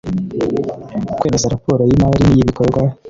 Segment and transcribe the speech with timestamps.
[1.19, 2.81] Kwemeza raporo y imari n iy ibikorwa